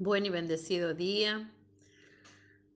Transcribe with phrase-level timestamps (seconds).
[0.00, 1.50] Buen y bendecido día.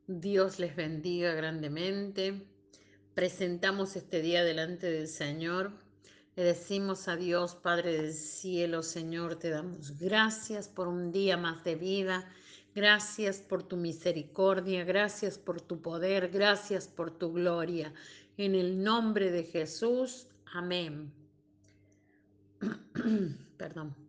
[0.09, 2.45] Dios les bendiga grandemente.
[3.15, 5.71] Presentamos este día delante del Señor.
[6.35, 11.63] Le decimos a Dios, Padre del cielo, Señor, te damos gracias por un día más
[11.63, 12.29] de vida.
[12.75, 17.95] Gracias por tu misericordia, gracias por tu poder, gracias por tu gloria.
[18.37, 21.13] En el nombre de Jesús, amén.
[23.57, 24.02] Perdón.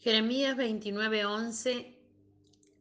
[0.00, 1.94] Jeremías 29:11,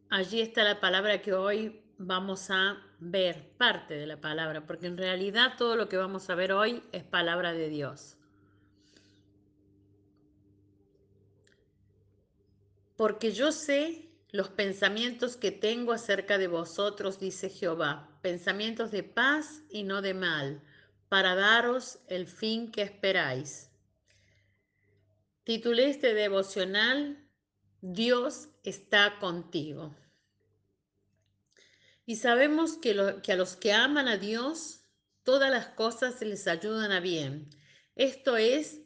[0.10, 4.98] allí está la palabra que hoy vamos a ver, parte de la palabra, porque en
[4.98, 8.16] realidad todo lo que vamos a ver hoy es palabra de Dios.
[12.96, 19.63] Porque yo sé los pensamientos que tengo acerca de vosotros, dice Jehová, pensamientos de paz
[19.70, 20.62] y no de mal,
[21.10, 23.69] para daros el fin que esperáis.
[25.49, 27.27] Titulé este devocional
[27.81, 29.96] Dios está contigo.
[32.05, 34.82] Y sabemos que, a los que aman a Dios,
[35.24, 37.49] todas las cosas les ayudan a bien.
[37.96, 38.82] Esto es,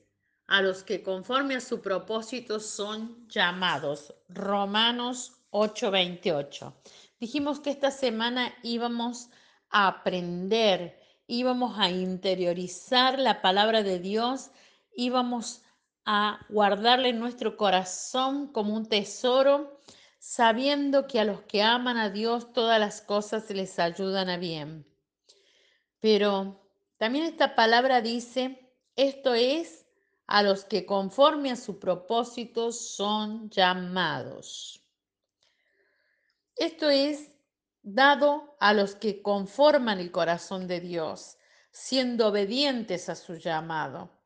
[0.47, 4.15] a los que conforme a su propósito son llamados.
[4.29, 6.73] Romanos 8:28.
[7.19, 9.27] Dijimos que esta semana íbamos
[9.69, 14.51] a aprender, íbamos a interiorizar la palabra de Dios,
[14.95, 15.63] íbamos
[16.05, 19.79] a guardarle en nuestro corazón como un tesoro,
[20.19, 24.85] sabiendo que a los que aman a Dios todas las cosas les ayudan a bien.
[25.99, 26.61] Pero
[26.97, 29.85] también esta palabra dice, esto es
[30.27, 34.81] a los que conforme a su propósito son llamados.
[36.55, 37.31] Esto es
[37.81, 41.37] dado a los que conforman el corazón de Dios,
[41.71, 44.22] siendo obedientes a su llamado.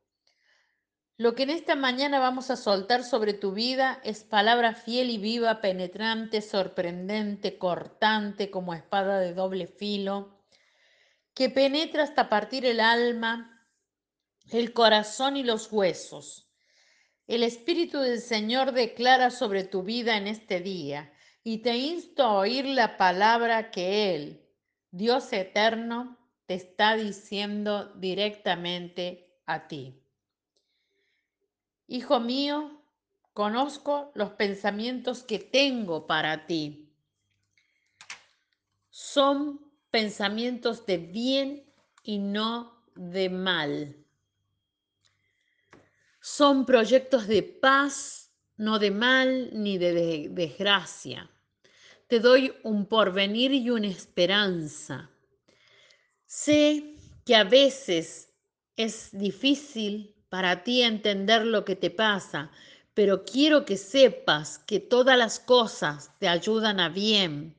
[1.20, 5.18] Lo que en esta mañana vamos a soltar sobre tu vida es palabra fiel y
[5.18, 10.38] viva, penetrante, sorprendente, cortante como espada de doble filo,
[11.34, 13.66] que penetra hasta partir el alma,
[14.52, 16.52] el corazón y los huesos.
[17.26, 22.38] El Espíritu del Señor declara sobre tu vida en este día y te insto a
[22.38, 24.46] oír la palabra que Él,
[24.92, 26.16] Dios eterno,
[26.46, 30.04] te está diciendo directamente a ti.
[31.90, 32.82] Hijo mío,
[33.32, 36.92] conozco los pensamientos que tengo para ti.
[38.90, 41.72] Son pensamientos de bien
[42.02, 43.96] y no de mal.
[46.20, 51.30] Son proyectos de paz, no de mal ni de desgracia.
[52.06, 55.10] Te doy un porvenir y una esperanza.
[56.26, 58.28] Sé que a veces
[58.76, 62.50] es difícil para ti entender lo que te pasa,
[62.94, 67.56] pero quiero que sepas que todas las cosas te ayudan a bien.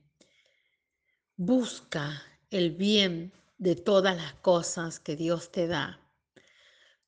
[1.36, 6.00] Busca el bien de todas las cosas que Dios te da.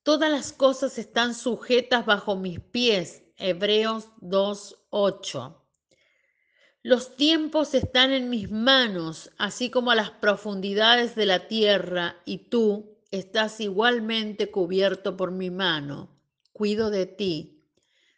[0.02, 3.22] Todas las cosas están sujetas bajo mis pies.
[3.36, 5.56] Hebreos 2.8.
[6.82, 12.98] Los tiempos están en mis manos, así como las profundidades de la tierra, y tú,
[13.12, 16.08] estás igualmente cubierto por mi mano.
[16.52, 17.62] Cuido de ti.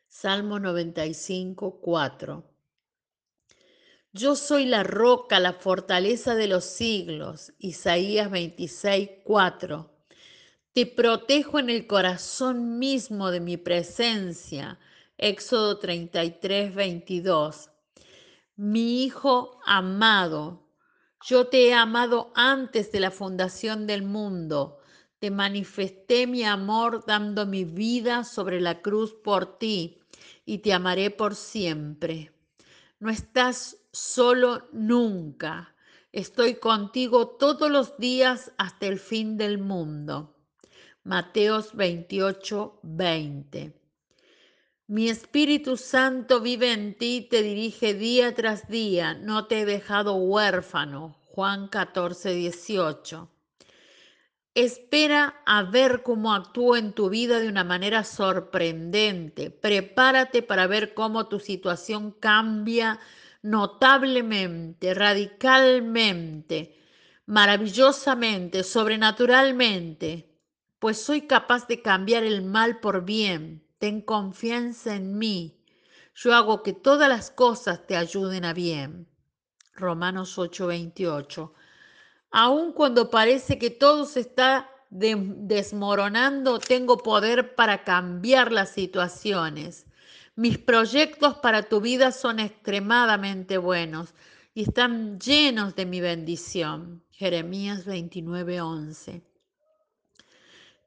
[0.08, 2.44] Salmo 95, 4.
[4.12, 7.52] Yo soy la roca, la fortaleza de los siglos.
[7.58, 9.90] Isaías 26, 4.
[10.72, 14.78] Te protejo en el corazón mismo de mi presencia.
[15.18, 17.70] Éxodo 33, 22.
[18.54, 20.68] Mi hijo amado,
[21.26, 24.78] yo te he amado antes de la fundación del mundo
[25.24, 30.02] te manifesté mi amor dando mi vida sobre la cruz por ti
[30.44, 32.30] y te amaré por siempre.
[32.98, 35.74] No estás solo nunca.
[36.12, 40.36] Estoy contigo todos los días hasta el fin del mundo.
[41.04, 43.80] Mateos 28, 20.
[44.88, 50.16] Mi Espíritu Santo vive en ti, te dirige día tras día, no te he dejado
[50.16, 51.16] huérfano.
[51.24, 53.30] Juan 14, 18.
[54.54, 59.50] Espera a ver cómo actúa en tu vida de una manera sorprendente.
[59.50, 63.00] Prepárate para ver cómo tu situación cambia
[63.42, 66.78] notablemente, radicalmente,
[67.26, 70.38] maravillosamente, sobrenaturalmente.
[70.78, 73.66] Pues soy capaz de cambiar el mal por bien.
[73.78, 75.58] Ten confianza en mí.
[76.14, 79.08] Yo hago que todas las cosas te ayuden a bien.
[79.74, 81.54] Romanos 8:28
[82.36, 89.86] aun cuando parece que todo se está desmoronando, tengo poder para cambiar las situaciones.
[90.34, 94.14] Mis proyectos para tu vida son extremadamente buenos
[94.52, 97.04] y están llenos de mi bendición.
[97.12, 99.22] Jeremías 29:11.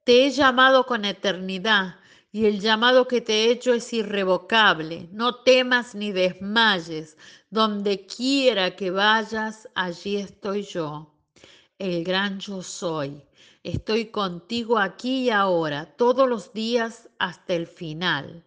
[0.03, 1.95] Te he llamado con eternidad
[2.33, 5.07] y el llamado que te he hecho es irrevocable.
[5.13, 7.15] No temas ni desmayes.
[7.50, 11.16] Donde quiera que vayas, allí estoy yo,
[11.79, 13.24] el gran yo soy.
[13.63, 18.45] Estoy contigo aquí y ahora, todos los días hasta el final.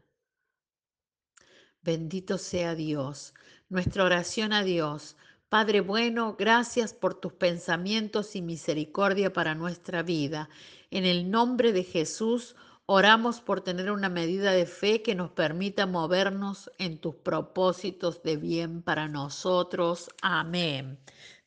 [1.82, 3.34] Bendito sea Dios.
[3.68, 5.16] Nuestra oración a Dios.
[5.48, 10.48] Padre bueno, gracias por tus pensamientos y misericordia para nuestra vida.
[10.90, 12.56] En el nombre de Jesús,
[12.86, 18.36] oramos por tener una medida de fe que nos permita movernos en tus propósitos de
[18.36, 20.10] bien para nosotros.
[20.22, 20.98] Amén.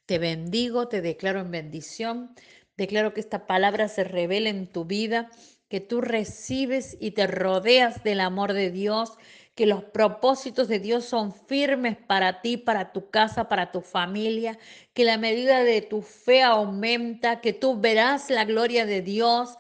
[0.06, 2.36] Te bendigo, te declaro en bendición.
[2.78, 5.30] Declaro que esta palabra se revela en tu vida,
[5.70, 9.18] que tú recibes y te rodeas del amor de Dios
[9.56, 14.58] que los propósitos de Dios son firmes para ti, para tu casa, para tu familia,
[14.94, 19.56] que la medida de tu fe aumenta, que tú verás la gloria de Dios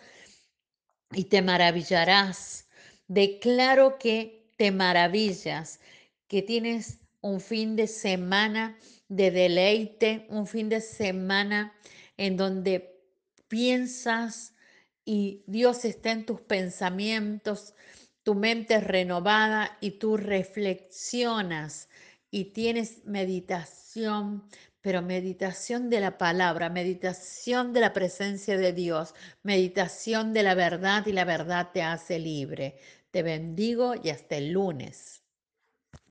[1.11, 2.67] y te maravillarás.
[3.07, 5.79] Declaro que te maravillas,
[6.27, 8.77] que tienes un fin de semana
[9.07, 11.73] de deleite, un fin de semana
[12.17, 12.99] en donde
[13.47, 14.53] piensas
[15.05, 17.75] y Dios está en tus pensamientos
[18.23, 21.89] tu mente es renovada y tú reflexionas
[22.31, 24.43] y tienes meditación,
[24.81, 29.13] pero meditación de la palabra, meditación de la presencia de Dios,
[29.43, 32.77] meditación de la verdad y la verdad te hace libre.
[33.11, 35.22] Te bendigo y hasta el lunes.